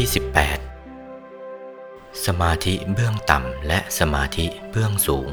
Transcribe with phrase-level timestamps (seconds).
[0.00, 0.12] ที่
[1.16, 5.28] 18 สมาธิเบื้องต่ำและสมาธิเบื้องสูง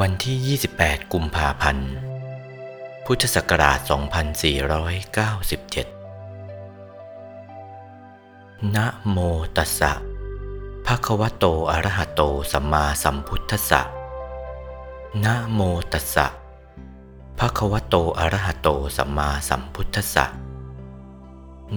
[0.00, 1.90] วันที่ 28 กุมภาพันธ์
[3.04, 3.90] พุทธศักราช 2497
[8.74, 9.18] นะโม
[9.56, 9.92] ตัสสะ
[10.86, 12.22] ภะคะวะโตอะระหะโต
[12.52, 13.82] สัมมาสัมพุทธัสสะ
[15.24, 15.60] นะโม
[15.92, 16.26] ตัสสะ
[17.38, 20.26] ภะคะวะโตอะระหะโตสัมมาสัมพุทธัสสะ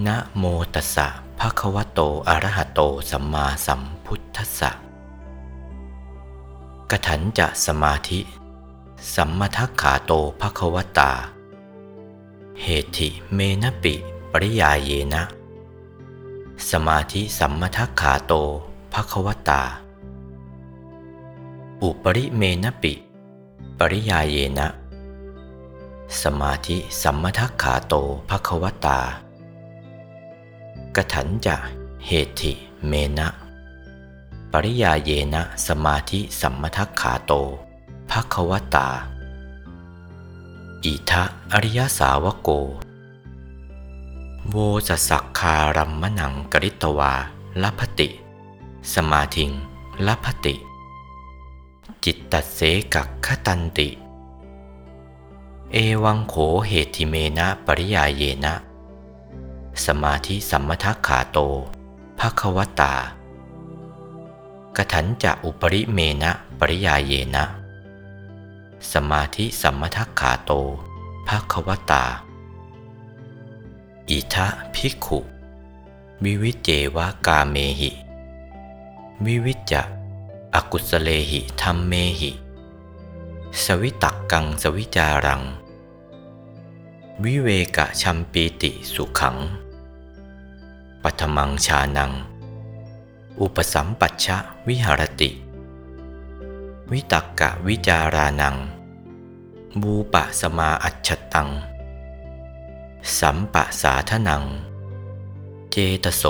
[0.06, 4.70] นะโมตัสสะภะคะวะโตอะระหะโตสัมมาสัมพุทธัสสะ
[6.90, 8.20] กถันจะสมาธิ
[9.14, 11.12] สัมมาทักขาโตภะคะวตา
[12.62, 13.94] เหติเมนะปิ
[14.32, 15.22] ปริยาเยนะ
[16.70, 18.32] สมาธิสัมมาทักขาโต
[18.92, 19.62] ภะคะวตา
[21.82, 22.92] อุปริเมนะปิ
[23.78, 24.66] ปริยาเยนะ
[26.22, 27.94] สมาธิสัมมาทักขาโต
[28.28, 28.98] ภะคะวตา
[30.96, 31.56] กถันจะ
[32.06, 32.52] เหติ
[32.86, 33.28] เมนะ
[34.52, 37.32] ปริยาเยนะสมาธิสัมมทักขาโต
[38.10, 38.88] ภควตา
[40.84, 42.48] อิทะอริยสาวโก
[44.50, 44.56] โว
[44.88, 47.12] จะสักคารัมมนังกริตวา
[47.62, 48.08] ลัพติ
[48.94, 49.50] สมาธิง
[50.06, 50.54] ลัพติ
[52.04, 52.60] จิตตัสเส
[52.94, 53.88] กักขตันติ
[55.72, 56.34] เอวังโข
[56.68, 58.54] เหติเมนะปริยาเยนะ
[59.86, 61.38] สมาธิสัมมทักขาโต
[62.18, 62.94] ภควตา
[64.76, 67.44] กถันจะอุปริเมนะปริยาเยนะ
[68.92, 70.52] สมาธิสัมมทักขาโต
[71.28, 72.04] ภควตา
[74.10, 75.18] อิทะภิกขุ
[76.24, 77.90] วิวิเจวากาเมหิ
[79.26, 79.82] วิวิจจะ
[80.54, 82.32] อกุสเลหิธรรมเมหิ
[83.64, 85.42] สวิตักกังสวิจารัง
[87.24, 89.36] วิเวกะชัมปีติสุขัง
[91.02, 92.12] ปัทมังชานัง
[93.40, 94.36] อุปสัมปัชชะ
[94.68, 95.30] วิหารติ
[96.92, 98.56] วิตักกะวิจารานัง
[99.80, 101.48] บูปะสมาอัจฉตัง
[103.18, 104.44] สัมปะสาทนัง
[105.70, 106.24] เจตโส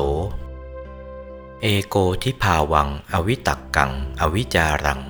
[1.62, 3.91] เอโกทิภาวัง อวิตักกัง
[4.21, 5.00] อวิจารัง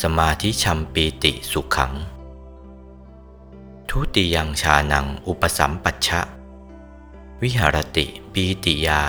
[0.00, 1.92] สมาธิชัมปีติสุขัง
[3.88, 6.20] ทุติยังชานังอุปสัมปัชชะ
[7.42, 9.02] วิหารติปีติยา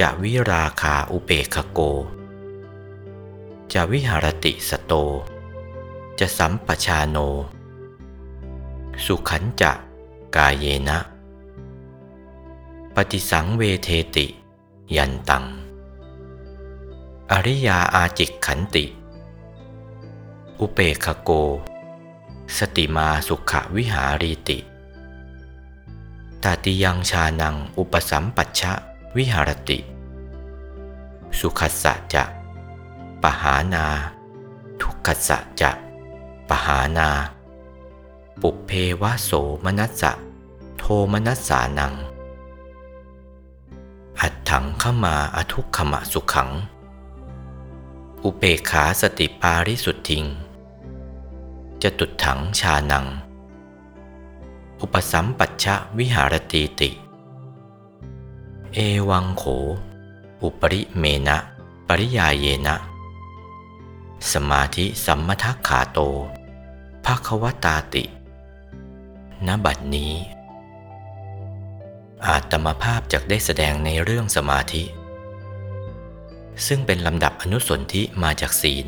[0.00, 1.80] จะวิราคาอุเปคโก
[3.72, 4.92] จะวิหารติสโต
[6.18, 7.16] จะสัมปชาโน
[9.04, 9.72] สุขันจะ
[10.36, 10.98] กายเยนะ
[12.94, 14.26] ปฏิสังเวเทติ
[14.96, 15.44] ยันตัง
[17.32, 18.84] อริยาอาจิกขันติ
[20.60, 21.30] อุเปคโก
[22.56, 24.58] สติมาสุขวิหารีติ
[26.44, 28.72] ตาติยังชานังอุปสัมปัชชะ
[29.16, 29.78] วิหารติ
[31.38, 32.24] สุขัสสะจะ
[33.22, 33.86] ปหานา
[34.80, 35.70] ทุกขัสสะจะ
[36.48, 37.08] ปหานา
[38.42, 38.70] ปุเพ
[39.02, 39.30] วะโส
[39.64, 40.12] มนัสสะ
[40.78, 41.94] โทมนัสสานัง
[44.20, 46.50] อัดถังขมาอทุกขมะสุขัง
[48.24, 50.24] อุเปขาสติปาริสุทธิง
[51.82, 53.06] จะตุดถังชานัง
[54.86, 56.90] อุปสัมปัชชะวิหารตีติ
[58.74, 58.78] เอ
[59.08, 59.44] วังโข
[60.42, 61.36] อุปริเมนะ
[61.88, 62.76] ปริยาเยนะ
[64.32, 65.98] สมาธิสัมมทักขาโต
[67.04, 68.04] ภควตาติ
[69.46, 70.12] ณ บัดนี้
[72.26, 74.84] อาตมภาพจากได้แสดงในเรื่องสมาธิ
[76.66, 78.86] ซึ่งเป็นลำดับอนุสนธิมาจากศีล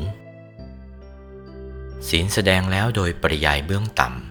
[2.09, 4.26] ศีลแสดงแล้วโดยปริยายเบื้องต่ำ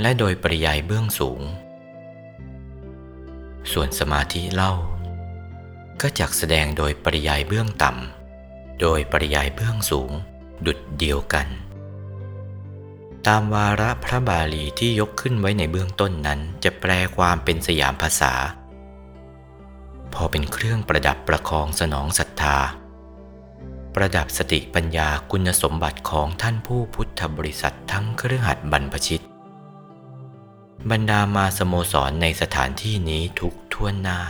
[0.00, 1.40] และโดยปริยายเบื้องสูง
[3.72, 4.72] ส่วนสมาธิเล่า
[6.00, 10.10] ก็จักแสดงโดยปริยายเบื้องต่ำ โดยปริยายเบื้องสูง
[10.66, 11.48] ดุดเดียวกัน
[13.26, 18.32] ตามวาระพระบาลีที่ยกขึ้นไว้ในเบื้องต้นนั้นจะแปลความเป็นสยามภาษา
[20.14, 22.58] พอเป็นเครื่องประดับประคองสนองศรัทธา
[23.94, 29.22] ประดับสติปัญญาคุณสมบัติของท่านผู้พุทธบริษัททั้งเครือขัดบรรพชิต
[30.90, 34.20] บรรดามาสโมสรในสถานที่นี้ทุกท่วนหน้า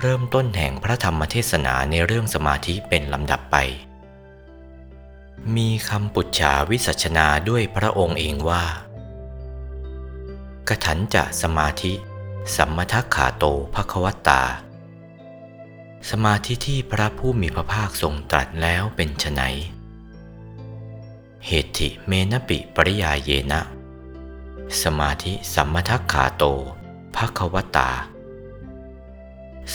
[0.00, 3.56] เริ่มต้นแห่งพระธรรมเทศนาในเรื่องสมาธิเป็นลำดับไป
[5.56, 8.64] มีคำปุจฉาวิสัชนาด้วยพระองค์เองว่า
[10.68, 11.92] กถันจะสมาธิ
[12.56, 13.44] สัมมทักขาโต
[13.74, 14.42] ภควตา
[16.10, 19.42] สมาธิที่พระผู้มีพระภาคทรงตรัสแล้วเป็นไฉน
[21.46, 23.79] เหตุเมนปิปริยาเยนะ
[24.84, 26.44] สมาธิสัมมทักขาโต
[27.16, 27.90] ภควตา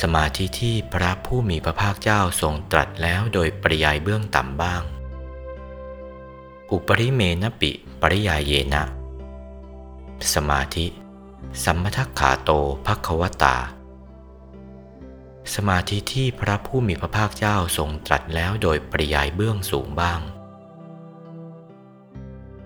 [0.01, 4.81] สมาธิที่พระผู้มีพระภาคเจ้าทรงตรัสแล้วโดยปริยายเบื้องต่ำบ้าง
[6.71, 7.71] อุปริเมนปิ
[8.01, 8.83] ปริยายเยนะ
[10.33, 10.86] สมาธิ
[11.63, 12.51] สัมมทักขาโต
[12.86, 13.57] ภควตา
[15.53, 20.19] สมาธิที่พระผู้มีพระภาคเจ้าทรงตรัสแล้วโดยปริยายเบื้องสูงบ้าง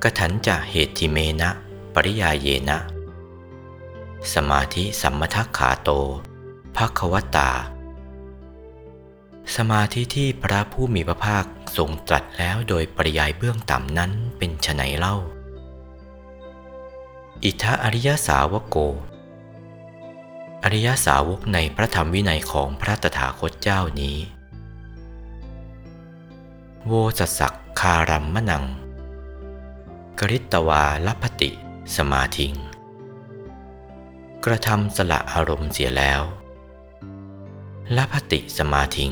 [0.03, 1.51] กถันจะเหตุเมนะ
[1.95, 2.79] ปริยายเยนะ
[4.33, 5.89] สมาธิสัมมทักขาโต
[6.75, 7.51] ภควตา
[9.55, 11.45] สมาธิที่พระผู้มีพระภาค
[11.77, 15.15] ทรงตรัสแล้วโดยปริยายเบื้องต่ำนั้นเป็นไฉนเล่า
[17.43, 18.77] อิทธอริยสาวกโก
[20.63, 24.17] อริยสาวกในพระธรรมวินัยของพระตถาคตเจ้านี้
[26.85, 28.65] โวสสักคารัมมนัง
[30.19, 31.51] กริตวาลพติ
[31.97, 32.53] สมาธิง
[34.45, 36.21] กระทำสละอารมณ์เสียแล้ว
[37.95, 39.11] ละพติสมาธิง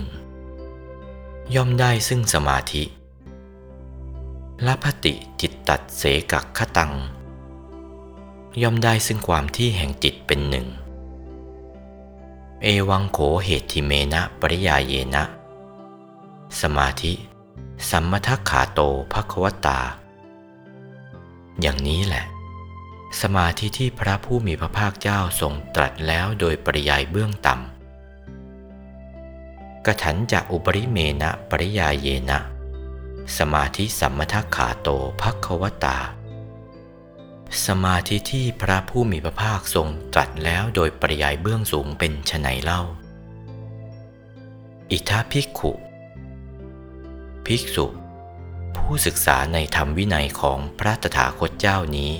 [1.56, 2.84] ย่อมได้ซึ่งสมาธิ
[4.66, 6.94] ละพติจิตตัดเสกักขตัง
[8.62, 10.68] ย่อมได้ซึ่งความที่แห่งจิตเป็นหนึ่ง
[12.64, 15.24] เอวังโขเหตุทิเมนะปริยาเยนะ
[16.62, 17.14] สมาธิ
[17.90, 18.80] สัมมทักขาโต
[19.12, 19.80] ภควตา
[21.62, 22.26] อย่างนี้แหละ
[23.22, 27.60] สมาธิที่พระผู้มีพระภาคเจ้าทรงตรัสแล้วโดยปริยายเบื้องต่ำ
[29.86, 32.40] กถันจะอุปริเมนะปริยาเยนะ
[33.38, 34.90] สมาธิสัมมทัขาโต
[35.22, 35.98] ภัควตา
[37.66, 42.82] สมาธิที่พระผู้มีพระภาคทรงตรัสแล้วโดยปริยายเบื้องสูงเป็นไฉนเล่า
[44.92, 45.72] อิทาภิกขุ
[47.46, 47.86] ภิกษุ
[48.78, 52.12] ผู้ศึกษาในธรรมวินัยของพระตถาคตเจ้านี้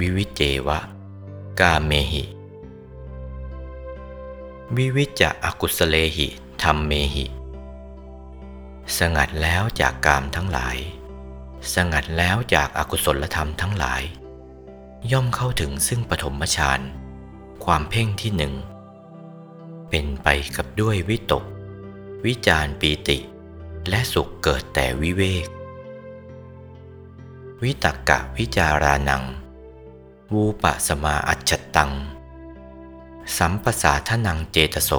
[0.00, 0.78] วิวิเจวะ
[1.60, 2.24] กาเมหิ
[4.76, 6.28] วิวิจะอกุสเลหิ
[6.62, 7.26] ธรรมเมหิ
[8.98, 10.76] สงัดแล้วจากกามทั้งหลาย
[11.74, 14.02] สงัดแล้วจากอากุศลธรรมทั้งหลาย
[15.12, 16.80] ย่อมเข้าถึงซึ่งปฐมฌาน
[17.64, 18.54] ความเพ่งที่หนึ่ง
[19.88, 21.44] เป็นไปกับด้วยวิตก
[22.26, 23.18] วิจารปีติ
[23.88, 25.46] และสุขเกิดแต่วิเวก
[27.62, 29.24] วิตักกะวิจารานัง
[30.32, 31.92] วูปะสมาอัจฉตัง
[33.36, 34.90] สัมปสาทนังเจตโส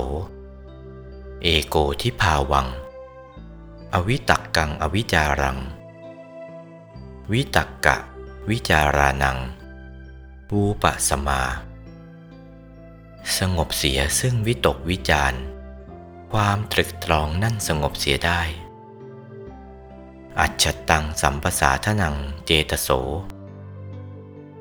[1.44, 2.68] เอโกทิภาวัง
[3.94, 5.58] อวิตักกังอวิจารัง
[7.32, 7.98] วิตักกะ
[8.50, 9.38] วิจารานัง
[10.52, 11.42] วูปะสมา
[13.38, 15.34] สงบเสียซึ่งวิตกวิจาร
[16.32, 18.42] ความตรึกตรองนั่นสงบเสียได้
[20.40, 22.16] อัจฉตังสัมปสาทนัง
[22.46, 22.90] เจตโส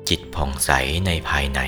[0.09, 0.71] จิตผ่องใส
[1.05, 1.61] ในภายใน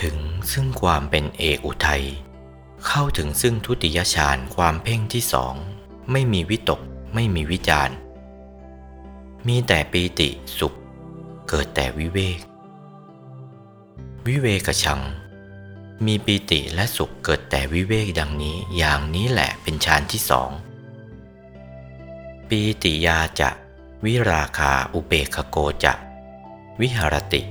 [0.00, 0.16] ถึง
[0.52, 2.04] ซึ่งความเป็นเอกอุทัย
[2.86, 5.54] เข้าถึงซึ่งทุติยฌานความเพ่งที่สอง
[6.12, 6.80] ไม่มีวิตก
[7.14, 7.90] ไม่มีวิจาร
[9.46, 10.28] มีแต่ปีติ
[10.58, 10.74] สุข
[11.48, 12.40] เกิดแต่วิเวก
[14.26, 15.00] วิเวกชัง
[16.06, 20.50] มีปีติและสุขเกิดแต่วิเวกดังนี้อย่างนี้แหละเป็นฌานที่สอง
[22.48, 23.50] ปีติยาจะ
[24.06, 25.94] วิราคาอุเบกโกจะ
[26.80, 27.42] วิหารติ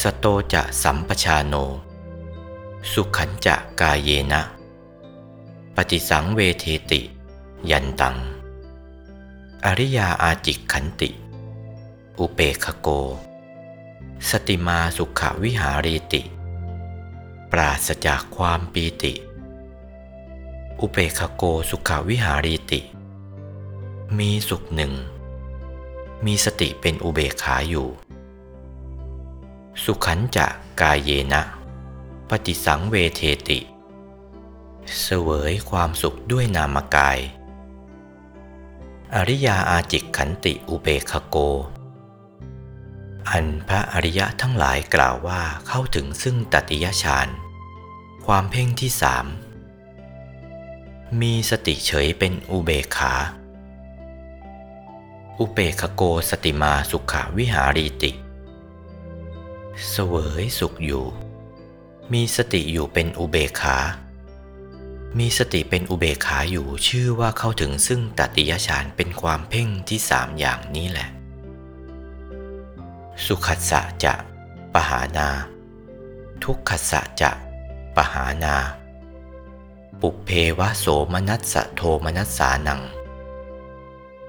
[0.00, 1.54] สโตจะสัมปชาโน
[2.92, 4.42] สุขันจะกายเยนะ
[5.74, 7.00] ปฏิสังเวเทติ
[7.70, 8.16] ยันตัง
[9.64, 11.10] อริยาอาจิกขันติ
[12.18, 12.88] อุเปคโก
[14.28, 16.22] สติมาสุขวิหารีติ
[17.50, 19.12] ปราศจากความปีติ
[20.80, 22.80] อุเปคโกสุขวิหารีติ
[24.18, 24.94] มีสุขหนึ่ง
[26.26, 27.88] มีสติเป็นอุเบกขาอยู่
[29.82, 30.46] สุขันจะ
[30.80, 31.42] กายเยนะ
[32.28, 33.60] ปฏิสังเวเทติ
[35.02, 37.18] เสวยความสุขด้วยนามกาย
[39.14, 41.36] อริยาอาจิกขันติอุเบคโก
[43.30, 47.28] อันพระอริยะทั้งหลายกล่าวว่าเข้าถึงซึ่งตติยฌาน
[48.26, 49.26] ความเพ่งที่สาม
[51.20, 53.14] มีสติเฉยเป็นอุเบกขา
[55.40, 58.10] อุเบคโกสติมาสุขาวิหารีติ
[59.90, 61.04] เสวยสุขอยู่
[62.12, 63.78] มีสติอยู่เป็นอุเบขา
[65.18, 71.08] มีสติเป็นอุเบขาอยู่ชื่อว่าเข้าถึงซึ่งตติยฌานเป็นความเพ่งที่สามอย่างนี้แหละ
[73.24, 74.14] สุขัสสะจะ
[74.74, 75.28] ปหานา
[76.44, 77.30] ทุกขัสสะจะ
[77.96, 78.56] ปหานา
[80.00, 82.82] ปุเพวะโสมนัสสะโทมนัสสานัง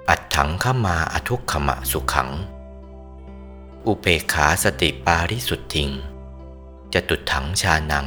[0.09, 2.29] อัดถังขมาอทุกขมะสุขัง
[3.87, 5.89] อุเปขาสติปาริสุทธิง
[6.93, 8.05] จะตุถังชานัง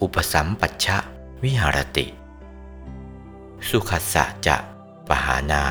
[0.00, 0.98] อุปสัมปัชชะ
[1.42, 2.06] วิหารติ
[3.68, 4.56] สุขัสสะจะ
[5.08, 5.62] ปหานา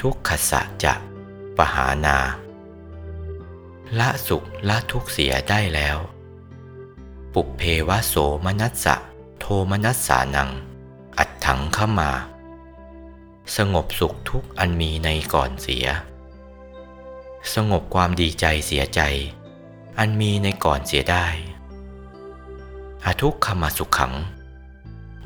[0.00, 0.94] ทุกขัสสะจะ
[1.56, 2.16] ปหานา
[3.98, 5.98] ละสุขละทุกเสียได้แล้ว
[7.34, 8.96] ปุเพวะโสมนัสสะ
[9.40, 10.50] โทมนัสสานัง
[11.18, 12.10] อัดถังเข้ามา
[13.56, 15.86] สงบสุขทุกอันมีในก่อนเสีย
[17.54, 19.00] สงบความดีใจเสียใจ
[19.98, 21.26] อันมีในก่อนเสียได้
[23.04, 24.14] อทุกขมาสุขขัง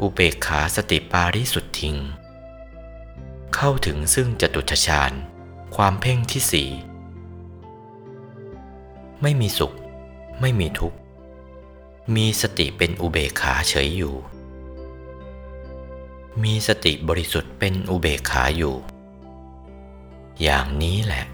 [0.00, 1.96] อุเบกขาสติปาริสุทธิง
[3.54, 5.12] เข้าถึงซึ่งจตุชฌาน
[5.76, 6.70] ความเพ่งที่สี่
[9.22, 9.72] ไม่มีสุข
[10.40, 10.98] ไม่มีทุกข์
[12.14, 14.14] มีสติเป็นอุเบกขาเฉยอยู่
[16.44, 18.76] มีสติบริสุทธิ์เป็นอุเบกขาอยู่
[20.42, 21.24] อย่างนี้แหละ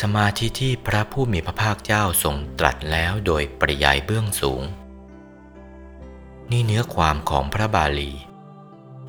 [0.00, 4.62] สมาธิที่พระผู้มีพระภาคเจ้าทรงตรัสแล้วโดยปริยายเบื้องสูง
[6.50, 8.12] นี่เนื้อความของพระบาลี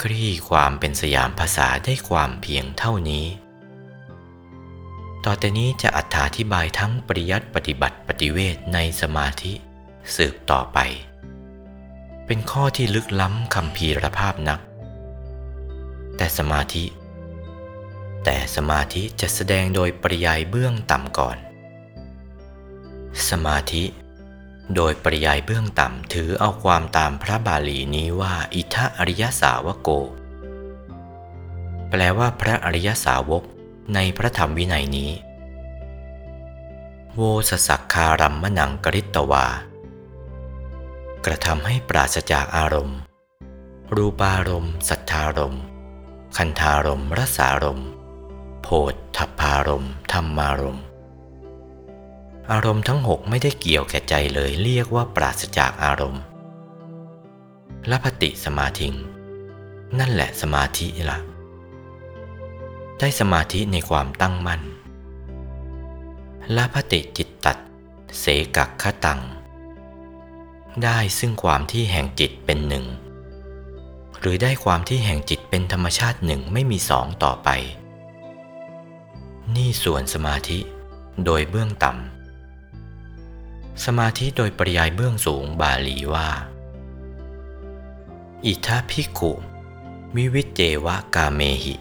[0.02, 3.26] คลี่ความเป็นสยามภาษาได้ความเพียงเท่านี้
[5.26, 6.00] ต่อแต่นี้จะอ
[6.38, 9.54] ธิบายทั้งปริยัติปฏิบัติปฏิเวทในสมาธิ
[10.16, 10.80] สืบต่อไป
[12.26, 14.60] เป็นข้อที่ลึกล้ำคำพีรภาพนัก
[16.18, 16.86] แต่สมาธิ
[18.24, 21.38] แต่สมาธิจะแสดงโดยปริยายเบื้องต่ำก่อน
[23.30, 23.84] สมาธิ
[24.76, 29.90] โดยปริยายเบื้องต่ำถือเอาความตามพระบาลีนี้ว่าอิทะอริยสาวโก
[31.90, 33.44] แปลว่าพระอริยสาวก
[33.96, 35.12] ในพระธรรมวินัยนี้
[37.16, 39.46] โวสสักคารัมมนังกริตตวา
[41.26, 43.00] กระทำให้ปราศจากอารมณ์
[43.96, 45.64] รูปารมณ์ สัทธารมณ์
[46.38, 47.82] คันธารมรสารม
[48.64, 50.86] โพธทพารมธรรมารมณ์
[52.52, 56.24] อารมณ์ทั้งหกไม่ได้เกี่ยวแก่ใจเลยเรียกว่าปราศจากอารมณ์
[57.90, 58.94] ละพติสมาธิง
[60.00, 61.20] นั่นแหละสมาธิละ่ะ
[63.00, 64.62] ได้สมาธิในความตั้งมั่น
[66.56, 67.58] ละพติจิตตัด
[68.20, 68.26] เส
[68.58, 69.22] กักขตัง
[70.84, 72.86] ได้ซึ่งความที่แห่งจิตเป็นหนึ่ง
[74.26, 77.50] หรือได้ความที่แห่งจิตเป็นธรรมชาติหนึ่งไม่มีสองต่อไป
[79.56, 80.60] นี่ส่วนสมาธิ
[81.26, 86.30] โดยเบื้องต่ำ สมาธิโดยปริยายเบื้องสูงบาลีว่า
[88.46, 89.32] อิทาภิกขุ
[90.16, 91.76] วิวิจเจวะกาเมหิ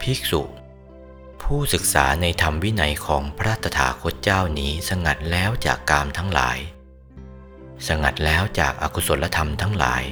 [0.00, 0.42] ภิกษุ
[1.42, 6.58] ผู้ศึกษาในธรรมวินัยของพระตถาคตเจ้านี้สงัดแล้วจากกามทั้งหลาย
[7.88, 10.04] สงัดแล้วจากอากุศลธรรมทั้งหลาย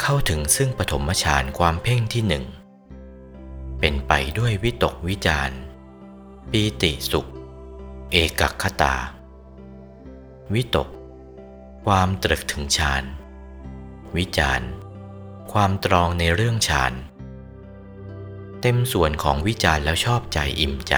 [0.00, 2.44] เข้าถึงซึ่งปฐมฌานความเพ่งที่หนึ่ง
[3.80, 5.50] เป็นไปด้วยวิตกวิจาร
[6.50, 7.30] ปีติสุข
[8.10, 8.96] เอกคตา
[10.54, 10.88] วิตก
[11.84, 13.04] ความตรึกถึงฌาน
[14.16, 14.62] วิจาร
[15.52, 16.92] ความตรองในเรื่องฌาน
[18.60, 20.94] เต็มส่วนของวิจารแล้วชอบใจอิ่มใจ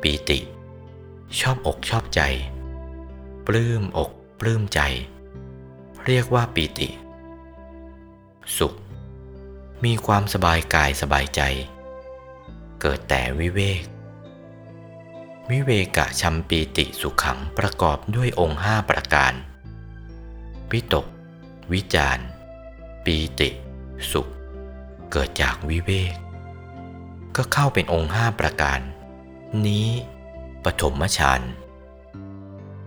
[0.00, 0.38] ปีติ
[1.38, 2.20] ชอบอกชอบใจ
[3.46, 4.80] ปลื้มอกปลื้มใจ
[6.06, 6.88] เรียกว่าปีติ
[8.58, 8.74] สุข
[9.84, 11.40] มีความสบายกายสบายใจ
[12.80, 13.82] เกิดแต่วิเวก
[15.50, 19.32] วิเวกะชัมปีติสุขขังประกอบด้วยองค์ห้าประการ
[20.72, 21.06] วิตก
[21.72, 22.18] วิจาร
[23.04, 23.50] ปีติ
[24.12, 24.28] สุข
[25.10, 26.14] เกิดจากวิเวก
[27.36, 28.80] ก็เข้าเป็นองค์ห้าประการ
[29.66, 29.88] นี้
[30.64, 31.40] ปฐมฌาน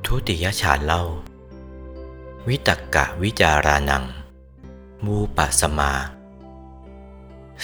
[0.06, 1.04] ทุติยฌานเล่า
[2.48, 4.06] วิตกกะวิจารานัง
[5.06, 5.94] มูปะสมา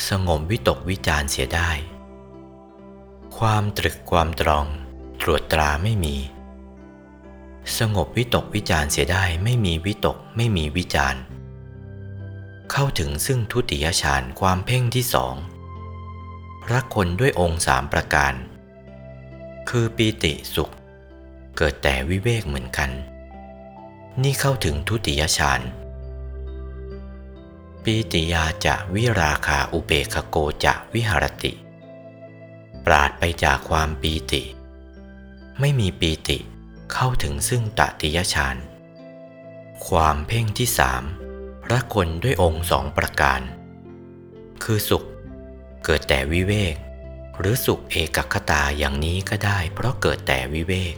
[0.07, 1.71] สงมวิตกวิจารเสียได้
[3.37, 4.65] ความตรึกความตรอง
[5.21, 6.15] ตรวจตราไม่มี
[7.77, 11.15] สงบวิตกวิจารเสียได้ไม่มีวิตกไม่มีวิจาร
[12.71, 15.35] เข้าถึงซึ่งทุติยฌานความเพ่งที่สอง
[16.71, 18.33] รักคนด้วยองค์สามประการ
[19.69, 20.71] คือปีติสุข
[21.57, 22.89] เกิดแต่วิเวกเหมือนกัน
[24.23, 25.61] นี่เข้าถึงทุติยฌาน
[27.87, 31.53] ปีติยาจะวิราคาอุเบกโกจะวิหรติ
[32.85, 34.43] ปราดไปจากความปีติ
[35.59, 36.37] ไม่มีปีติ
[36.93, 38.57] เข้าถึงซึ่งตติยฌาน
[39.87, 41.03] ความเพ่งที่สาม
[41.71, 43.41] รักคนด้วยองค์สองประการ
[44.63, 45.03] คือสุข
[45.83, 46.75] เกิดแต่วิเวก
[47.39, 50.95] หรือสุขเอกคตาอย่างนี้ก็ได้ เพราะเกิดแต่วิเวก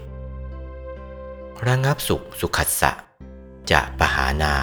[1.68, 2.92] ระงับสุขสุขัสสะ
[3.72, 4.54] จะปหานา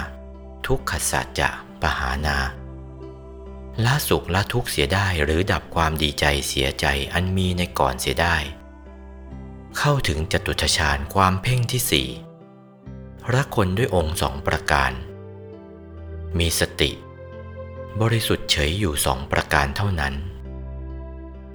[0.66, 1.50] ทุกขสะจะ
[1.82, 2.38] ปหานา
[3.84, 8.37] ละสุขละทุกข์เสียได้หรือดับความดีใจเสียใจอันมีในก่อนเสียได้
[9.78, 12.08] เข้าถึงจตุทชาญความเพ่งที่สี่
[13.34, 14.92] รักคนด้วยองค์สองประการ
[16.38, 16.90] มีสติ
[18.00, 20.14] บริสุทธิ์เฉยอยู่สองประการเท่านั้น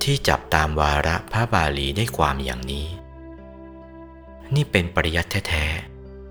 [0.03, 2.87] ที่จับตามวาระพระบาลีได้ความอย่างนี้
[4.55, 5.65] นี่เป็นปริยัติแท้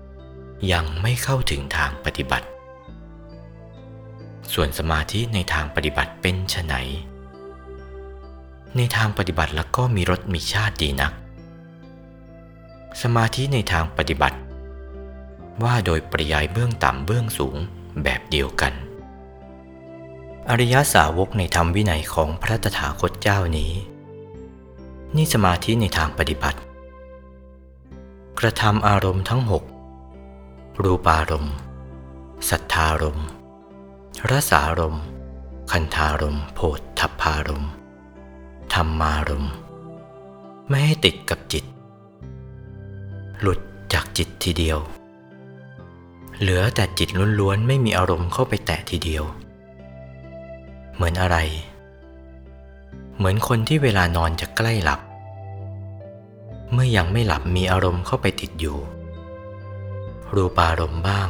[0.03, 2.47] ๆยังไม่เข้าถึงทางปฏิบัติ
[4.53, 6.73] ส่วนสมาธิในทางปฏิบัติเป็นไฉน
[8.77, 11.13] ในทางปฏิบัติแล้วก็มีรสมีชาติดีนัก
[13.01, 14.37] สมาธิในทางปฏิบัติ
[15.63, 17.55] ว่าโดยปริยายเบื้องต่ำเบื้องสูง
[18.03, 18.73] แบบเดียวกัน
[20.49, 23.71] อริยสาวกในธรรมวินัยของพระตถาคตเจ้านี้
[25.15, 26.59] นี่สมาธิในทางปฏิบัติ
[28.39, 29.63] กระทำอารมณ์ทั้งหก
[30.83, 31.55] รูปารมณ์
[32.49, 33.27] สัทธารมณ์
[34.29, 34.97] รสารม
[35.71, 37.65] คันธารมโพธทัพพารม
[38.73, 39.47] ธรรมารม
[40.69, 41.65] ไม่ให้ติดกับจิต
[43.39, 43.59] หลุด
[43.93, 44.79] จากจิตทีเดียว
[46.39, 49.23] เหลือแต่จิตล้วนๆไม่มีอารมณ์เข้าไปแตะทีเดียว
[50.93, 51.37] เหมือนอะไร
[53.17, 55.01] เหมือนคนที่เวลานอนจะใกล้หลับ
[56.71, 58.77] เมื่อยังไม่หลับมีอารมณ์เข้าไปติดอยู่
[60.33, 61.29] รูปารมณ์บ้าง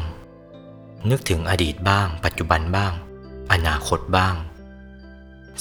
[1.09, 2.93] นึกถึงอดีตบ้าง ปัจจุบันบ้าง
[3.51, 4.35] อนาคตบ้าง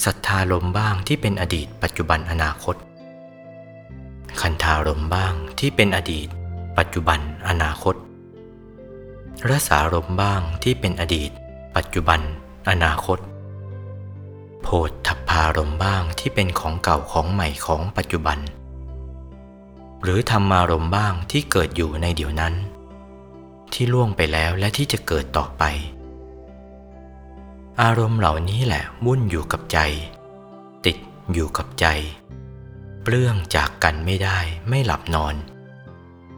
[0.05, 2.77] ศรัทธาลมบ้างที่เป็นอดีต ปัจจุบันอนาคต
[4.41, 6.29] คันธารมบ้างที่เป็นอดีต
[6.79, 7.95] ปัจจุบันอนาคต
[9.49, 11.31] รสารมบ้างที่เป็นอดีต
[11.77, 12.21] ปัจจุบัน
[12.71, 13.19] อนาคต
[14.63, 18.39] โพธทัพพารมบ้างที่เป็นของเก่าของใหม่ของปัจจุบัน
[20.03, 22.55] หรือธรรมารมบ้างที่เกิดอยู่ในเดี๋ยวนั้น
[23.75, 25.63] ที่ล่วงไปแล้วและที่จะเกิดต่อไป
[27.83, 29.79] อารมณ์เหล่านี้แหละวุ่นอยู่กับใจ
[30.87, 30.97] ติด
[31.33, 31.87] อยู่กับใจ
[33.03, 35.35] เปลื้องจากกันไม่ได้ไม่หลับนอน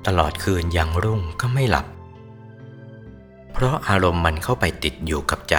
[0.07, 1.87] ตลอดคืนยังรุ่งก็ไม่หลับ
[3.53, 5.57] เพราะอารมณ์มันเข้าไปติดอยู่กับใจ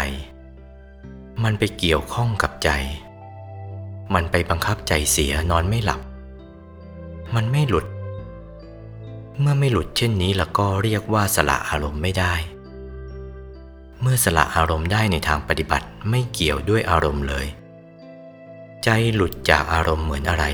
[1.43, 2.69] มันไปเกี่ยวข้องกับใจ
[4.13, 6.01] มันไปบังคับใจเสียนอนไม่หลับ
[7.35, 7.85] มันไม่หลุด
[9.41, 12.33] เมื่อไม่หลุดเช่นนี้แล้วก็เรียกว่าสละอารมณ์ไม่ได้
[14.01, 17.47] เมื่อสละอารมณ์ได้ในทางปฏิบัติไม่เกี่ยวด้วยอารมณ์เลย
[18.83, 20.45] ใจหลุดจากอารมณ์เหมือนอะไร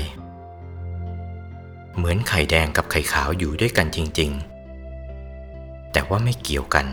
[1.96, 4.30] เหมือนไข่แดงกับไข่ขาวอยู่ด้วยกันจริง
[5.12, 6.86] ๆ แต่ว่าไม่เกี่ยวกัน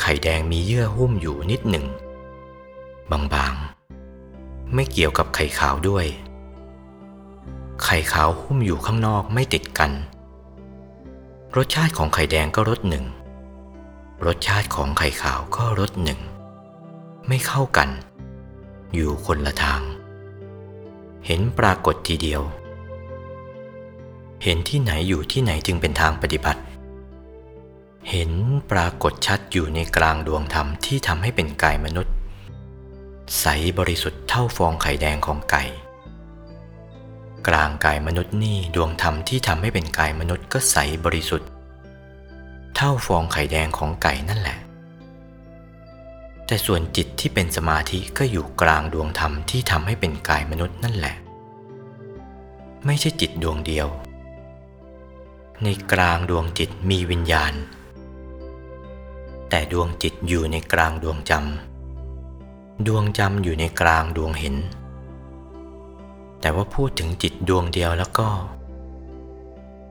[0.00, 1.86] ไข่แดงมีเยื่อหุ้มอยู่นิดหนึ่ง
[3.10, 6.06] บางๆ ไม่เกี่ยวกับไข่ขาวด้วย
[7.84, 9.92] ไข่ขาวหุ้มอยู่ข้างนอกไม่ติดกัน
[11.56, 13.04] รสชาติของไข่แดงก็รสหนึ่ง
[14.26, 16.20] รสชาติของไข่ขาวก็รสหนึ่ง
[17.28, 17.88] ไม่เข้ากัน
[18.94, 19.80] อยู่คนละทาง
[21.26, 22.42] เห็นปรากฏทีเดียว
[24.42, 26.60] เห็นที่ไหนอยู่ที่ไหนจึงเป็นทางปฏิบัติ
[28.10, 28.30] เห็น
[28.70, 32.14] ปรากฏชัดอยู่ในกลางดวงธรรมที่ทำให้เป็นกายมนุษย์
[33.40, 33.46] ใส
[33.78, 35.64] บริสุทธิ์เท่าฟองไข่แดงของไก่
[37.48, 41.48] กลางกายมนุษย์นี่ดวงธรรมที่ทำให้เป็นกายมนุษย์ก็ใสบริสุทธิ์
[42.74, 44.58] เท่าฟองไข่แดงของไก่นั่นแหละ
[46.46, 51.14] แต่ส่วนจิตที่เป็นสมาธิก็อยู่กลางดวงธรรมที่ทำให้เป็นกายมนุษย์นั่นแหละ
[52.86, 53.88] ไม่ใช่จิตดวงเดียว
[55.64, 57.52] ในกลางดวงจิตมีวิญญาณ
[59.48, 64.56] แต่ดวงจิตอยู่ในกลางดวงจำดวงจำอยู่ในกลางดวงเห็น
[66.40, 68.28] แต่ว่าพูดถึงจิตดวงเดียวแล้วก็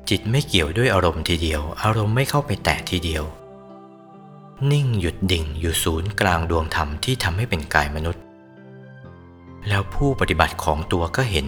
[0.10, 3.24] จิตไม่เกี่ยวด้วยอารมณ์ทีเดียว อารมณ์ไม่เข้าไปแตะทีเดียว
[4.72, 8.24] นิ่งหยุดดิ่งอยู่ศูนย์กลางดวงธรรมที่ทำให้เป็นกายมนุษย์
[9.68, 11.48] แล้วผู้ปฏิบัติของตัวก็เห็น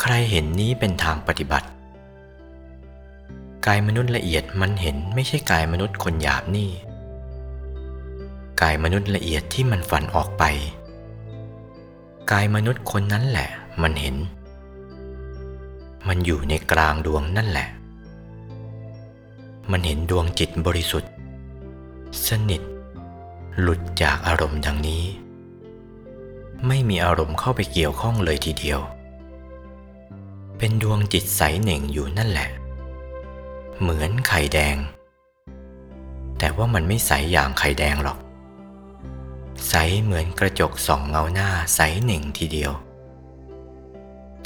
[0.00, 1.68] ใครเห็นนี้เป็นทางปฏิบัติ
[3.66, 6.70] กายมนุษย์ละเอียดมันเห็นไม่ใช่กายมนุษย์คนหยาบนี่
[8.62, 10.44] กายมนุษย์ละเอียดที่มันฝันออกไป
[12.30, 13.48] กายมนุษย์คนนั้นแหละ
[13.82, 14.16] มันเห็น
[16.08, 17.68] มันอยู่ในกลางดวงนั่นแหละ
[19.70, 21.12] มันเห็นดวงจิตบริสุทธิ์
[22.26, 22.62] สนิท
[23.60, 25.04] หลุดจากอารมณ์ดังนี้
[26.66, 28.80] ไม่มีอารมณ์เข้าไปเกี่ยวข้องเลยทีเดียว
[30.58, 32.48] เป็นดวงจิตใสเหน่งอยู่นั่นแหละ
[33.80, 34.76] เหมือนไข่แดง
[36.38, 38.18] แต่ว่ามันไม่ใสอย่างไข่แดงหรอก
[39.68, 42.72] ใสเหมือนกระจกส่องเงาหน้าใสหนึ่งทีเดียว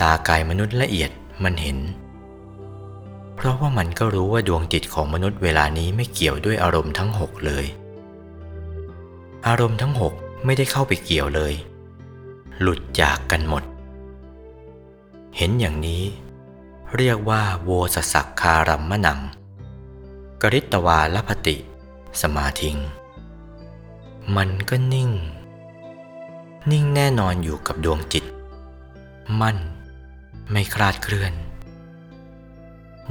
[0.00, 1.10] ตากายมนุษย์ละเอียด
[1.44, 1.78] มันเห็น
[3.36, 7.66] เพราะว่ามันก็รู้ว่าดวงจิตของมนุษย์เวลานี้ไม่เกี่ยวด้วยอารมณ์ทั้งหกเลย
[9.46, 11.54] อารมณ์ทั้งหกไม่ได้เข้าไปเกี่ยวเลย
[12.60, 13.64] หลุดจากกันหมด
[15.36, 16.02] เห็นอย่างนี้
[16.96, 19.20] เรียกว่าโวสสักคารัมมนัง
[20.42, 21.56] กริตวาลพติ
[22.22, 22.76] สมาธิง
[24.36, 25.10] มันก็นิ่ง
[26.70, 28.24] นิ่งแน่นอนอยู่กับดวงจิต
[29.40, 29.58] มั่น
[30.50, 31.32] ไม่คลาดเคลื่อน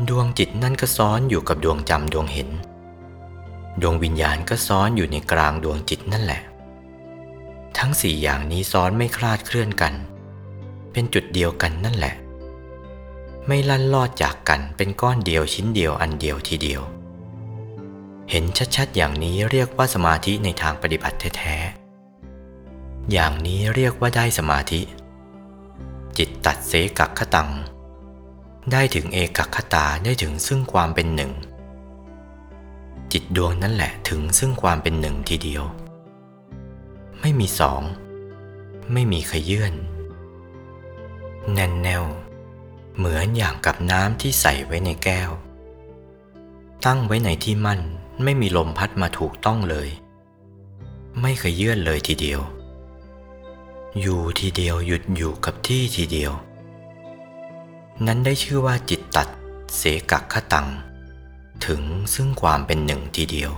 [0.09, 2.49] ดวงจิตนั่นก็ซ้อนอยู่กับดวงจำดวงเห็น
[3.81, 6.41] ดวงวิญญาณก็ซ้อนอยู่ในกลางดวงจิตนั่นแหละ
[7.77, 9.93] ทั้งสี่อย่างนี้ซ้อนไม่คลาดเคลื่อนกัน
[10.91, 12.15] เป็นจุดเดียวกันนั่นแหละ
[13.47, 16.81] ไม่ลั่นลอดจากกันเป็นก้อนเดียวชิ้นเดียวอันเดียวทีเดียว
[18.29, 18.43] เห็น
[18.75, 24.81] ชัดๆ อย่างนี้เรียกว่าสมาธิในทางปฏิบัติแท้ๆ อย่างนี้เรียกว่าได้สมาธิ
[26.17, 27.51] จิตตัดเสกักขตัง
[28.71, 31.31] ได้ถึงเอกักขตาได้ถึงซึ่งความเป็นหนึ่ง
[33.11, 35.63] จิตดวงนั่นแหละถึงซึ่งความเป็นหนึ่งทีเดียว
[37.21, 37.81] ไม่มีสอง
[38.93, 39.73] ไม่มีขยื่น
[41.53, 42.03] แน่นแน่ว
[42.97, 45.29] เหมือนอย่างกับน้ำที่ใส่ไว้ในแก้ว
[46.85, 47.81] ตั้งไว้ในที่มั่น
[48.23, 49.89] ไม่มีลมพัดมาถูกต้องเลย
[51.21, 52.41] ไม่เคยเยื่อนเลยทีเดียว
[54.01, 56.31] อยู่ทีเดียวหยุดอยู่กับที่ทีเดียว
[58.05, 59.27] นั้นได้ชื่อว่าจิตตัด
[59.77, 60.67] เสกักขตัง
[61.65, 61.81] ถึง
[62.13, 63.51] ซึ่งความเป็นหนึ่งทีเดียว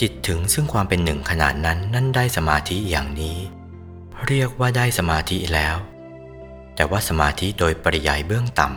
[0.00, 3.38] จิตถึงซึ่งความเป็นหนึ่งขนาดนั้นนั่นได้สมาธิอย่างนี้
[4.26, 5.76] เรียกว่าได้สมาธิแล้ว
[6.74, 8.68] แต่ว่าสมาธิโดยปริยายเบื้องต่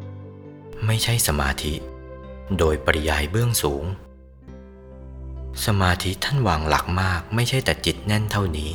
[0.00, 1.72] ำไม่ใช่สมาธิ
[2.58, 3.84] โดยปริยายเบื้องสูง
[5.64, 8.72] สมาธิท่านวางหลักมากไม่ใช่แต่จิตแน่นเท่านี้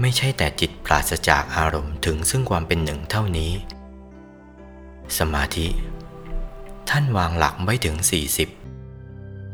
[0.00, 3.52] ไม่ใช่แต่จิตปราศจากอารมณ์ถึงซึ่งความเป็นหนึ่งเท่านี้
[5.18, 5.66] สมาธิ
[6.90, 7.96] ท่านวางหลักไว้ถึง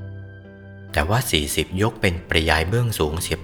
[0.08, 1.18] 40 แต่ว่า
[1.50, 3.38] 40 ยกเป็นปริยายเบื้องสูงเสีย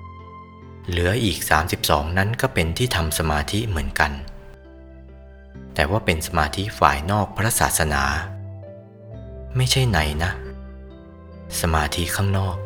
[0.00, 1.38] 8เหลืออีก
[1.78, 4.12] 32 นั้นก็เป็นที่ทำสมาธิเหมือนกัน
[5.74, 8.04] แต่ว่าเป็นสมาธิฝ่ายนอกพระศาสนา
[9.56, 10.32] ไม่ใช่ไหนนะ
[11.60, 12.56] สมาธิข้างนอก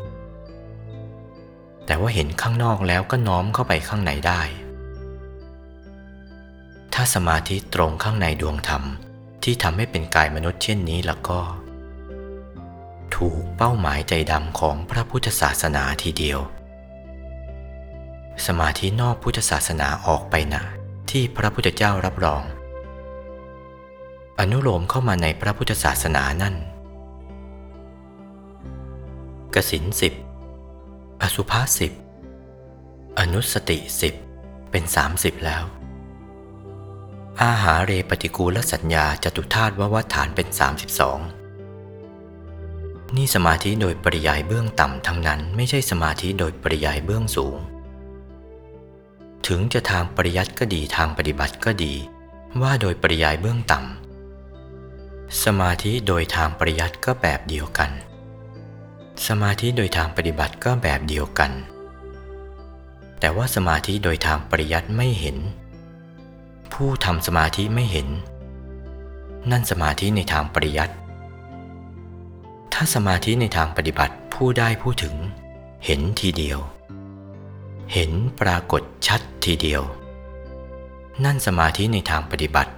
[1.85, 4.41] แต่ว่าเห็นข้างนอกแล้วก็น้อมเข้าไปข้างในได้
[6.93, 8.83] ถ้าสมาธิตรงข้างในดวงธรรม
[9.43, 11.39] ที่ทำให้เป็นกายมนุษย์เช่นนี้แล้วก็
[13.15, 16.39] ถูกเป้าหมายใจดำของพระพุทธศาสนาทีเดียว
[18.45, 20.63] สมาธินอกพุทธศาสนาออกไปนะ
[21.09, 22.43] ที่พระพุทธเจ้ารับรอง
[24.39, 26.55] อนุโลมเข้ามาในพระพุทธศาสนานั่น
[29.55, 30.13] กสินสิบ
[31.21, 31.93] อสุภาสิบ
[33.19, 34.15] อนุสติสิบ
[34.71, 35.63] เป็นสามสิบแล้ว
[37.41, 41.19] อาหาเรปฏิกูลสัญญาจตุธาตุววัฏฐานเป็นสามสิบสอง
[43.15, 47.57] นี่สมาธิโดยปริยายเบื้องต่ำทั้งนั้นไม่ใช่สมาธิโดยปริยายเบื้องสูง
[49.47, 51.93] ถึงจะทางปริยัติก็ดีทางปฏิบัติก็ดี
[52.61, 57.91] ว่าโดยปริยายเบื้องต่ำสมาธิโดยทางปริยัติก็แบบเดียวกัน
[59.27, 61.51] สมาธิโดยทางปฏิบัติก็แบบเดียวกัน
[63.19, 65.37] แต่ว่าสมาธิโดยทางปริยัติไม่เห็น
[66.73, 68.07] ผู้ทำสมาธิไม่เห็น
[69.51, 70.95] นั่นสมาธิในทางปริยัติ
[72.73, 75.15] ถ้าสมาธิในทางปฏิบัติผู้ได้ผู้ถึง
[75.85, 76.59] เห็นทีเดียว
[77.93, 79.81] เห็นปรากฏชัดทีเดียว
[81.23, 82.71] นั่นสมาธิในทางปฏิบัติ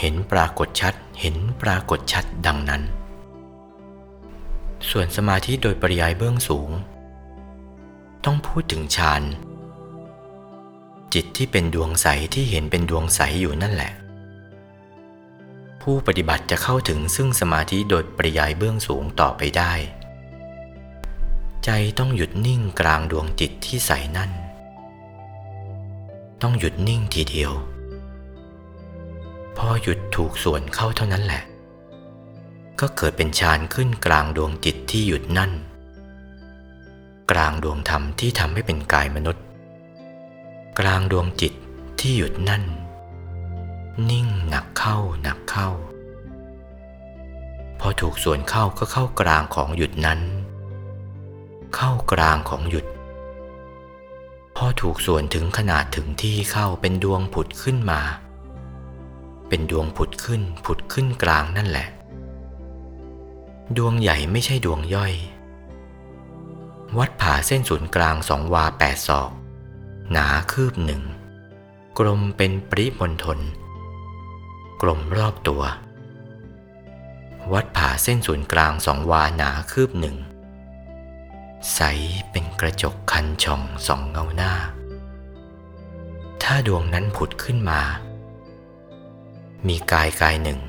[0.00, 2.82] เห็นปรากฏชัด เห็นปรากฏชัดดังนั้น
[4.90, 6.70] ส่วนสมาธิโดยปริยายเบื้องสูง
[8.24, 9.22] ต้องพูดถึงฌาน
[11.14, 13.92] จิตที่เป็นดวงใสที่เห็นเป็นดวงใสอยู่นั่นแหละ
[15.82, 19.72] ผู้ปฏิบัติจะเข้าถึงซึ่งสมาธิโดยปริยายเบื้องสูงต่อไปได้
[21.64, 24.30] ใจต้องหยุดนิ่งกลางดวงจิตที่ใสนั่น
[26.42, 27.52] ต้องหยุดนิ่งทีเดียว
[29.56, 31.42] พอหยุดถูกส่วนเข้าเท่านั้นแหละ
[32.80, 35.52] ก็เกิดเป็นฌานขึ้นกลางดวงจิตที่หยุดนั่น
[37.30, 39.44] กลางดวงธรรมที่ทำให้เป็นกายมนุษย์
[40.78, 41.52] กลางดวงจิต
[42.00, 42.64] ที่หยุดนั่น
[44.10, 45.68] นิ่งหนักเข้าหนักเข้า
[47.80, 50.20] พอถูกส่วนเข้าก็เข้ากลางของหยุดนั้น
[51.76, 52.86] เข้ากลางของหยุด
[54.56, 58.00] พอถูกส่วนถึงขนาดถึงที่เข้าเป็นดวงผุดขึ้นมา
[59.48, 61.88] เป็นดวงผุดขึ้นผุดขึ้นกลางนั่นแหละ
[63.76, 65.14] ดวงใหญ่ไม่ใช่ดวงย่อย
[66.98, 69.30] วัดผ่าเส้นศูนย์กลางสองวาแปดศอก
[70.10, 71.02] หนาคืบหนึ่ง
[71.98, 73.38] กลมเป็นปริมณฑล
[74.82, 75.62] กลมรอบตัว
[77.52, 80.16] วัดผ่าเส้นศูนย์กลางสองวาหนาคืบหนึ่ง
[81.74, 81.80] ใส
[82.30, 84.52] เป็นกระจกคันช่องสองเงาหน้า
[86.42, 87.80] ถ้าดวงนั้นผุดขึ้นมา
[89.66, 90.60] มีกายกายหนึ่ง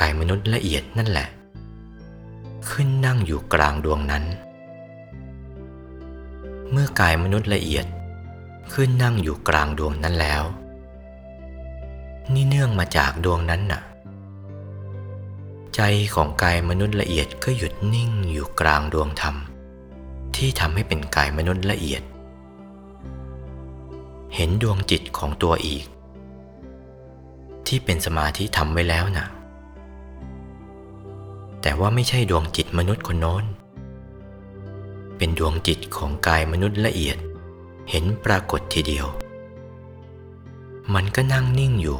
[0.00, 1.28] กายมนุษย์ละเอียดนั่นแหละ
[2.70, 4.24] ขึ้นนั่งอยู่กลางดวงนั้น
[6.70, 7.86] เมื่อกายมนุษย์ละเอียด
[8.72, 10.42] ขึ้นนั่งอยู่กลางดวงนั้นแล้ว
[12.32, 13.82] นี่เนื่องมาจากดวงนั้นน่ะ
[15.74, 15.80] ใจ
[16.14, 19.36] ของกายมนุษย์ละเอียดก็หยุดนิ่งอยู่กลางดวงธรรม
[20.36, 22.02] ที่ทำให้เป็นกายมนุษย์ละเอียด
[24.34, 25.84] เห็นดวงจิตของตัวอีก
[27.66, 29.37] ที่เป็นสมาธิทำไว้แล้วนะ่ะ
[31.62, 33.44] แต่ว่าไม่ใช่ดวงจิตมนุษย์คนโน้น
[35.16, 37.18] เป็นดวงจิตของกายมนุษย์ละเอียด
[37.90, 39.06] เห็นปรากฏทีเดียว
[40.94, 41.98] มันก็นั่งนิ่งอยู่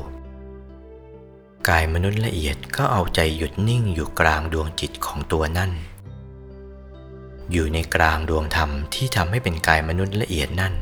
[1.68, 5.73] กายมนุษย์ละเอียดก็เอาใจหยุดนิ่งอยู่กลางดวงจิตของตัวนั่น
[7.53, 10.75] อยู่ในกลางดวงธรรมที่ทำให้เป็นกายมนุษย์ละเอียดนั่น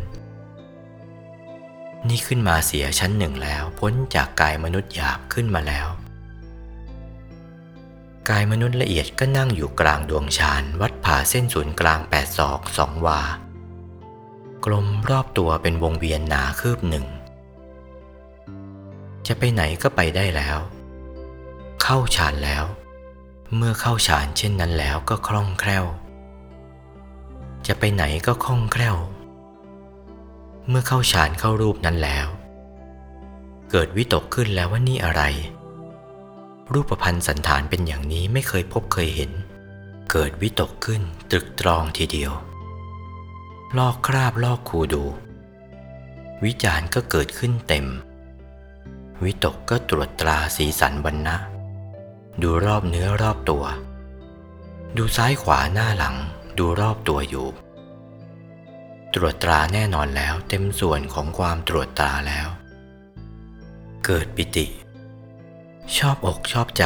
[2.09, 5.87] นี่ขึ้นมาเสียชั้นหนึ่งแล้วพ้นจากกายมนุษย์หยาบขึ้นมาแล้ว
[8.29, 13.21] กายมนุษย์ละเอียดก็นั่งอยู่กลางดวงฌานวัดผ่าเส้นศูนย์กลางแปดศอกสองวา
[14.65, 17.07] กลมรอบตัวเป็นวงเวียนหนาคืบหนึ่ง
[19.27, 20.59] จะไปไหนก็ไปได้แล้ว
[21.83, 22.65] เข้าฌานแล้ว
[23.57, 25.85] เมื่อเข้าฌานเช่นนั้นแล้วก็คล่องแคล่ว
[27.67, 28.97] จะไปไหนก็คล่องแคล่ว
[30.69, 32.27] เมื่อเข้าฌานเข้ารูปนั้นแล้ว
[33.71, 35.23] เกิดวิตกขึ้นแล้วว่านี่อะไร
[36.73, 39.31] รูปพันธ์สันฐานเป็นอย่างนี้ไม่เคยพบเคยเห็น
[40.11, 42.33] เกิดวิตกขึ้นตรึกตรองทีเดียว
[43.77, 45.05] ลอกคราบลอกคูดู
[46.45, 47.87] วิจารณ์ก็เกิดขึ้นเต็ม
[49.25, 51.37] วิตกก็ตรวจตราสีสันบรรณะ
[52.43, 53.65] ดูรอบเนื้อรอบตัว
[54.97, 56.17] ดูซ้ายขวาหน้าหลัง
[56.59, 57.47] ดูรอบตัวอยู่
[59.15, 62.49] ตรวจตราแน่นอนแล้วเต็มส่วนของความตรวจตราแล้ว
[64.05, 64.67] เกิดปิติ
[65.95, 66.85] ชอบอกชอบใจ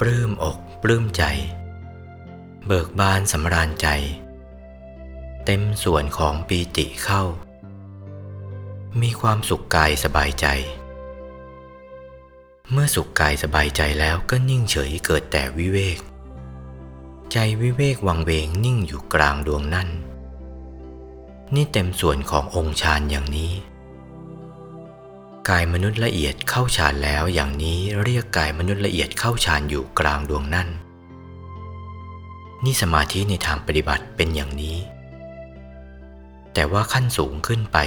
[0.00, 1.24] ปลื้มอกปลื้มใจ
[2.66, 3.88] เบิกบานสำราญใจ
[5.44, 7.22] เต็มส่วนของปีติเข้า
[9.00, 10.46] มีความสุขกายสบายใจ
[12.70, 15.98] เมื่อสุขกายสบายใจแล้วก็นิ่งเฉยเกิดแต่วิเวก
[17.32, 19.88] ใจวิเวกวังเวงนิ่งอยู่กลางดวงนั่น
[21.54, 23.52] นี่เต็มส่วนขององค์ฌานอย่างนี้
[25.50, 30.68] กายมนุษย์ละเอียดเข้าฌานแล้วอย่างนี้เรียกกายมนุษย์ละเอียดเข้าฌานอยู่กลางดวงนั่น
[32.64, 34.76] นี่สมาธิในทางปฏิบัติเป็นอย่างนี้
[36.54, 37.78] แต่ว่าขั้นสูงขึ้นไป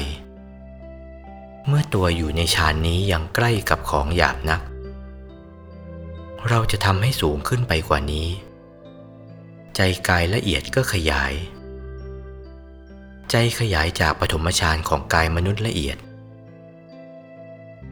[1.68, 4.62] เมื่อตัวอยู่ในฌานนี้ยังใกล้กับของหยาบนัก
[6.50, 8.28] เราจะทำให้สูงขึ้นไปกว่านี้
[9.76, 11.34] ใจกายละเอียดก็ขยาย
[13.32, 15.98] ใจขยายจากปฐมฌานของกายมนุษย์ละเอียด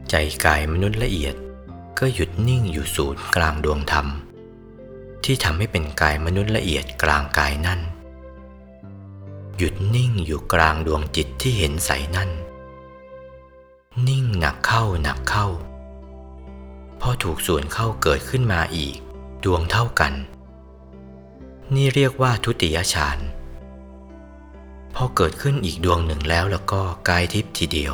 [0.10, 1.36] ใจกายมนุษย์ละเอียด
[2.00, 4.08] ก็หยุดนิ่งอยู่ศูนย์กลางดวงธรรม
[5.24, 7.80] ที่ทำให้เป็นกายมนุษย์ละเอียดกลางกายนั่น
[9.58, 12.30] หยุดนิ่งอยู่กลางดวงจิตที่เห็นใสนั่น
[14.08, 15.48] นิ่งหนักเข้าหนักเข้า
[17.02, 18.98] พอถูกส่วนเข้าเกิดขึ้นมาอีก
[19.44, 20.14] ดวงเท่ากัน
[21.76, 23.18] นี่เรียกว่าทุติยฌาน
[24.96, 27.94] พอเกิดขึ้นอีกดวงหนึ่งแล้วแล้วก็กายทิพย์ทีเดียว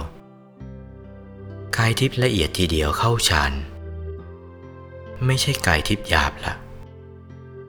[1.78, 3.54] กายทิพย์ละเอียดทีเดียวเข้าฌาน
[5.26, 6.54] ไม่ใช่กายทิพย์หยาบละ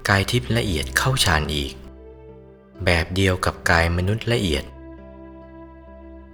[0.09, 1.73] กายทิพย์ละเอียดเข้าฌานอีก
[2.85, 4.65] แบบเดียวกับกายมนุษย์ละเอียด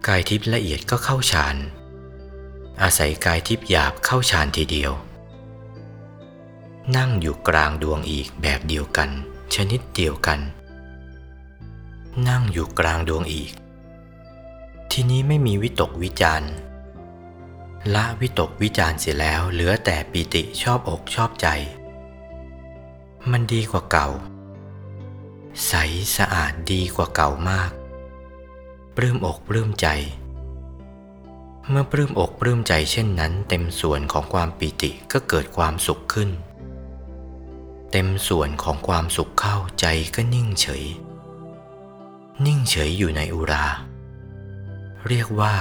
[0.08, 1.56] กายทิพย์ละเอียดก็เข้าฌาน
[2.82, 4.92] อาศัยกายทิพย์หยาบเข้าฌานทีเดียว
[6.96, 9.10] นั่งอยู่กลางดวงอีกแบบเดียวกัน
[9.54, 10.40] ชนิดเดียวกัน
[12.28, 13.52] นั่งอยู่กลางดวงอีก
[14.90, 16.46] ทีนี้ไม่มีวิตกวิจาร
[17.94, 21.48] ละวิตกวิจารเสียแล้วเหลือแต่ปิติชอบอกชอบใจ
[23.30, 24.08] มันดีกว่าเก่า
[25.66, 25.72] ใส
[26.16, 27.70] สะอาดดีกว่าเก่ามาก
[28.96, 29.88] ปลื้มอกปลื้มใจ
[31.68, 36.30] เมื่อปลื้มอกปลื้มใจเช่นนั้น เต็มส่วนของความปิติก็เกิดความสุขขึ้น
[37.92, 40.84] เต็มส่วนของความสุขเข้าใจก็นิ่งเฉย
[42.46, 43.66] นิ่งเฉยอยู่ในอุรา
[45.08, 45.54] เรียกว่า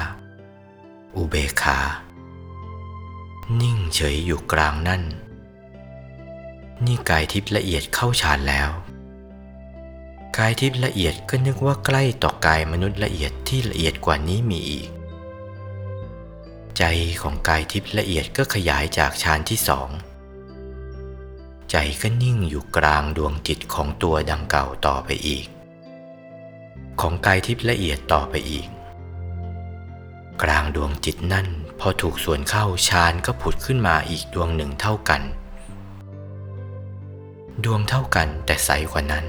[1.16, 1.80] อุเบคา
[3.62, 5.04] นิ่งเฉยอยู่กลางนั่น
[6.86, 8.70] นี่กายทิพย์ละเอียดเข้าฌานแล้ว
[10.38, 14.90] กายทิพย์ละเอียดก็นึกว่าใกล้ต่อกายมนุษย์ละเอียดที่ละเอียดกว่านี้มีอีก
[16.78, 16.84] ใจ
[17.22, 19.90] ของกายทิพย์ละเอียดก็ขยายจากฌานที่สอง
[21.72, 25.46] ใจก็นิ่งอยู่กลางดวงจิตของตัวดังเก่าต่อไปอีก
[27.00, 28.68] ของกายทิพย์ละเอียดต่อไปอีก
[30.44, 31.48] กลางดวงจิตนั่น
[31.80, 35.22] พอถูกส่วนเข้าฌานก็ผุดขึ้นมาอีกดวงหนึ่งเท่ากัน
[37.64, 39.26] ดวงเท่ากันแต่ใสกว่านั้น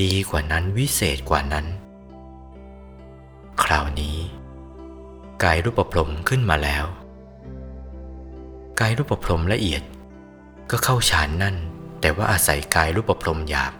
[0.00, 1.66] ดีกว่านั้นวิเศษกว่านั้น
[3.62, 4.16] คราวนี้
[5.42, 6.84] กายรูปพรมขึ้นมาแล้ว
[8.80, 9.82] กายรูปพรมละเอียด
[10.70, 11.56] ก็เข้าฌานนั่น
[12.00, 13.72] แต่ว่าอาศัยกายรูปพรมหยาบ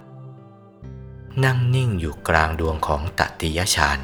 [1.44, 3.98] นั่งนิ่งอยู่กลางดวงของตติยฌาน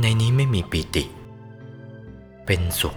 [0.00, 1.04] ในนี้ไม่มีปีติ
[2.46, 2.96] เป็นสุข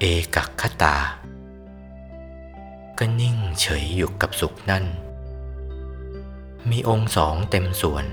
[0.00, 0.96] เอกัคตา
[2.98, 4.84] ก็นิ่งเฉยอยู่กับสุขนั่น
[6.70, 8.04] มีองค์สองเต็มส่วน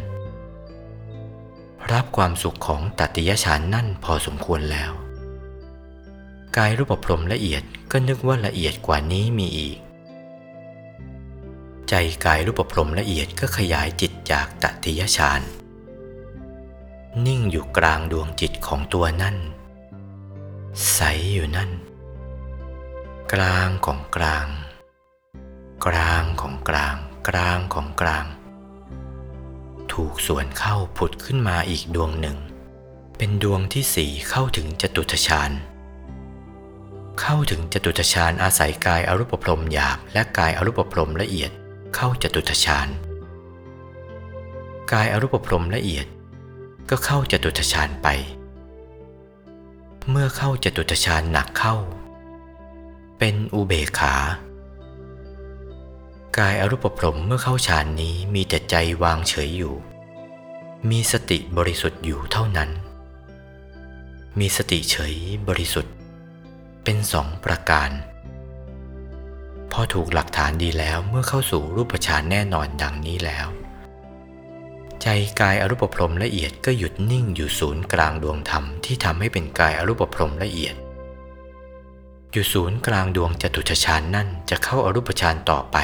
[1.92, 4.92] รับความสุขของตติยฌานนั่นพอสมควรแล้ว
[6.58, 9.78] กายรูปพรมละเอียดก็นึกว่าละเอียดกว่านี้มีอีก
[11.90, 11.94] ใจ
[12.26, 15.42] กายรูปพรมละเอียดก็ขยายจิตจากตติยฌาน
[17.26, 19.38] นิ่งอยู่กลางดวงจิตของตัวนั่น
[20.78, 21.00] ใส
[21.34, 21.72] อยู่นั่น
[23.34, 24.48] กลางของกลาง
[25.86, 26.96] กลางของกลาง
[27.30, 28.26] กลางของกลาง
[29.94, 32.38] ถูกส่วนเข้าผุดขึ้นมาอีกดวงหนึ่ง
[33.18, 35.52] เป็นดวงที่สี่เข้าถึงจตุทชาญ
[37.22, 41.52] เข้าถึงจตุทชาญอาศัยกายอรูปพรมหยาบและกายอรูปพรมละเอียด
[41.96, 42.88] เข้าจตุทชาญ
[44.92, 46.06] กายอรูปพรมละเอียด
[46.90, 48.10] ก็เข้าจตุทชาญไป
[50.08, 51.76] เมื่อเข้าจตุทชาญหนักเข้า
[53.20, 54.16] เป็นอุเบกขา
[56.38, 59.76] กายอรูปพรมเมื่อเข้าฌานนี้มีแต่ใจวางเฉยอยู่
[60.90, 62.70] มีสติบริสุทธิ์อยู่เท่านั้น
[64.40, 65.16] มีสติเฉย
[65.48, 65.94] บริสุทธิ์
[66.84, 67.90] เป็นสองประการ
[69.72, 73.48] พอถูกหลักฐานดีแล้วเมื่อเข้าสู่รูปฌานแน่นอนดังนี้แล้ว
[75.04, 75.08] ใจ
[75.42, 80.76] กายอรูปพรมละเอียดก็หยุดนิ่งอยู่ศูนย์กลางดวงธรรมที่ทำให้เป็นกายอรูปพรมละเอียด
[82.32, 85.78] อยู่ศูนย์กลางดวงจตุชฌานนั่นจะเข้าอารูปฌานต่อไป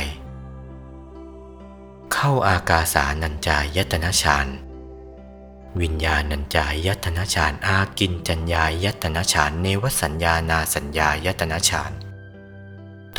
[2.13, 4.47] เข้าอากาสานัญจายตนะฌาน
[5.81, 11.91] วิญญาณัญจายตนะฌานอากินจัญญายตนะฌานเนวสัญญานาสัญญายตนะฌาน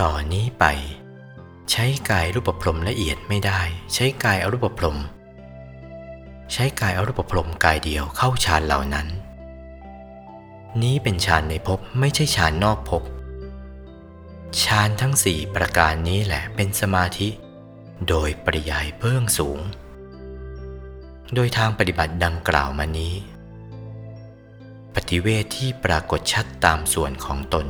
[0.00, 0.64] ต่อนนี้ไป
[1.70, 3.61] ใช้กายรูปพรมละเอียดไม่ได้
[3.94, 4.98] ใช้กายอรูปพรม
[6.52, 9.06] ใช้กายอรูปพรมกายเดียวเข้าฌานเหล่านั้น
[10.82, 13.02] นี้เป็นฌานในภพไม่ใช่ฌานนอกภพ
[14.62, 17.28] ฌานทั้งสี่ประการนี้แหละเป็นสมาธิ
[18.09, 19.61] โดยปริยายเบื้องสูง
[21.35, 23.14] โดยทางปฏิบัติดังกล่าวมานี้
[24.94, 27.66] ปฏิเวทที่ปรากฏชัดตามส่วนของตน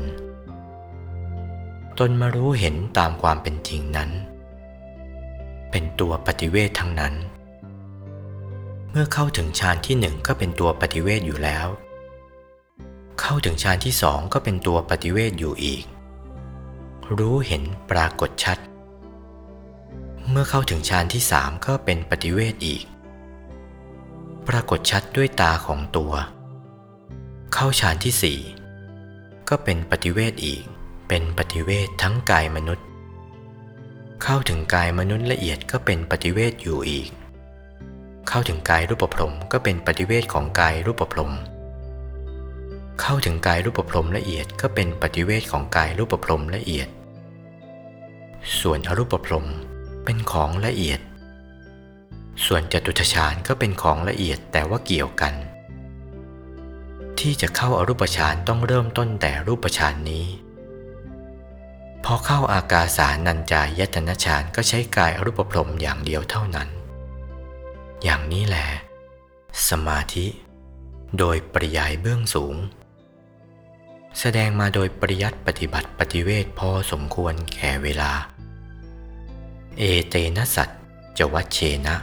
[1.98, 4.10] ตนมารู้เห็นตามความเป็นจริงนั้น
[5.70, 7.14] เป็นตัวปฏิเวททั้งนั้น
[8.98, 11.66] มื่อเข้าถึงฌานที่หนึ่งก็เป็นตัวปฏิเวทอยู่แล้ว
[13.20, 15.84] เข้าถึงฌานที่สองก็เป็นตัวปฏิเวทอยู่อีก
[17.18, 18.58] รู้เห็นปรากฏชัด
[20.30, 22.84] เมื่อเข้าถึงฌานที่สามก็เป็นปฏิเวทอีก
[24.48, 26.12] ปรากฏชัดด้วยตาของตัว
[27.54, 28.38] เข้าฌานที่สี่
[29.48, 30.62] ก็เป็นปฏิเวทอีก
[31.08, 32.86] เป็นปฏิเวททั้งกายมนุษย์
[34.22, 37.10] เข้าถึงกายมนุษย์ละเอียดก็เป็นปฏิเวทอยู่อีก
[38.28, 41.32] เข้าถึงกายรูปพรมก็เป็นปฏิเวทของกายรูปพรม
[43.00, 46.88] เข้าถึงกายรูปพรมละเอียดก็เป็นปฏิเวทของกายรูปพรมละเอียด
[48.60, 49.46] ส่วนอรูปพรม
[50.04, 51.00] เป็นของละเอียด
[52.46, 55.34] ส่วนจตุทชาญก็เป็นของละเอียดแต่ว่าเกี่ยวกัน
[57.18, 60.26] ที่จะเข้าอารูปฌานต้องเริ่มต้นแต่รูปฌานนี้
[62.04, 66.68] พอเข้าอากาสานัญจายตนะฌานก็ใช้กายอรูปพรมอย่างเดียวเท่านั้น
[68.04, 68.68] อย่างนี้แหละ
[69.68, 70.26] สมาธิ
[71.18, 72.56] โดยปริยายเบื้องสูง
[74.20, 78.12] แสดงมาโดยปริยัติปฏิบัติปฏิเวทพอสมควรแก่เวลา
[79.78, 80.68] เอเตนะสัต
[81.18, 81.96] จวัชเชนะ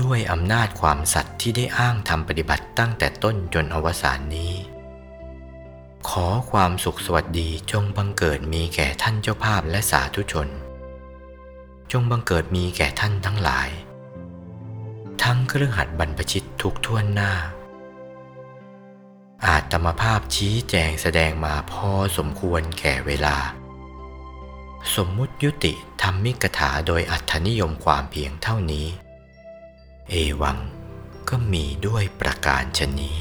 [0.00, 4.54] ด้วยอำนาจความสัตย์ที่ได้อ้างทำปฏิบัติตั้งแต่ต้นจนอวสานนี้
[6.08, 10.48] ขอความสุขสวัสดีจงบังเกิดมีแก่ท่านเจ้าภาพและสาธุชน
[11.92, 13.68] จงบังเกิดมีแก่ท่านทั้งหลาย
[15.22, 17.32] ทั้งเครื่องหัดบรรพชิตทุกท่วนหน้า
[19.46, 23.36] อาจธรรมภาพชี้แจงแสดงมาพอสมควรแก่เวลา
[24.94, 28.86] สมมุติยุติธรรมิกถาโดยอัธนิยมความเพียงเท่านี้
[30.08, 30.58] เอวัง
[31.28, 33.18] ก็มีด้วยประการชนี้